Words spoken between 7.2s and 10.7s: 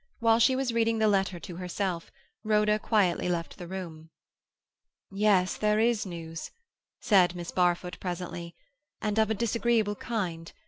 Miss Barfoot presently, "and of a disagreeable kind.